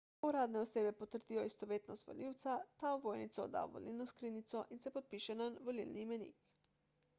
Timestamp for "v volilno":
3.67-4.09